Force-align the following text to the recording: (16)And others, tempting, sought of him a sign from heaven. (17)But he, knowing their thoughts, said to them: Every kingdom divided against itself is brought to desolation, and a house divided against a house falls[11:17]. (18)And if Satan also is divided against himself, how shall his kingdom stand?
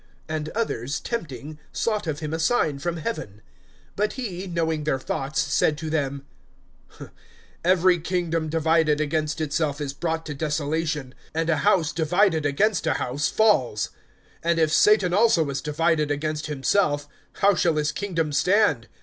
(16)And 0.29 0.49
others, 0.55 0.99
tempting, 0.99 1.59
sought 1.71 2.07
of 2.07 2.21
him 2.21 2.33
a 2.33 2.39
sign 2.39 2.79
from 2.79 2.97
heaven. 2.97 3.43
(17)But 3.97 4.13
he, 4.13 4.47
knowing 4.47 4.83
their 4.83 4.97
thoughts, 4.97 5.39
said 5.39 5.77
to 5.77 5.91
them: 5.91 6.25
Every 7.63 7.99
kingdom 7.99 8.49
divided 8.49 8.99
against 8.99 9.39
itself 9.39 9.79
is 9.79 9.93
brought 9.93 10.25
to 10.25 10.33
desolation, 10.33 11.13
and 11.35 11.51
a 11.51 11.57
house 11.57 11.93
divided 11.93 12.47
against 12.47 12.87
a 12.87 12.93
house 12.93 13.31
falls[11:17]. 13.31 13.89
(18)And 14.55 14.57
if 14.57 14.73
Satan 14.73 15.13
also 15.13 15.47
is 15.51 15.61
divided 15.61 16.09
against 16.09 16.47
himself, 16.47 17.07
how 17.33 17.53
shall 17.53 17.75
his 17.75 17.91
kingdom 17.91 18.31
stand? 18.33 18.87